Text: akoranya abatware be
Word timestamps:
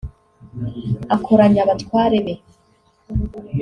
akoranya 1.15 1.59
abatware 1.65 2.17
be 2.25 2.33